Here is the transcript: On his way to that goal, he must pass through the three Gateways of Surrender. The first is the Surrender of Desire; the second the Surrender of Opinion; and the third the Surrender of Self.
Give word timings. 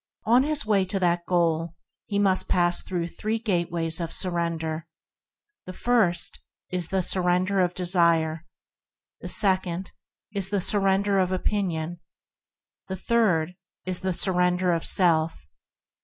On 0.25 0.41
his 0.41 0.65
way 0.65 0.83
to 0.85 0.99
that 0.99 1.27
goal, 1.27 1.75
he 2.07 2.17
must 2.17 2.49
pass 2.49 2.81
through 2.81 3.05
the 3.05 3.13
three 3.13 3.37
Gateways 3.37 3.99
of 4.01 4.11
Surrender. 4.11 4.87
The 5.67 5.73
first 5.73 6.39
is 6.71 6.87
the 6.87 7.03
Surrender 7.03 7.59
of 7.59 7.75
Desire; 7.75 8.47
the 9.19 9.29
second 9.29 9.91
the 10.33 10.59
Surrender 10.59 11.19
of 11.19 11.31
Opinion; 11.31 11.99
and 11.99 11.99
the 12.87 12.95
third 12.95 13.53
the 13.85 14.11
Surrender 14.11 14.71
of 14.73 14.83
Self. 14.83 15.45